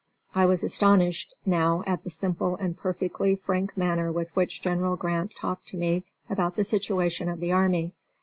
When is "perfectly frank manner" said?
2.75-4.11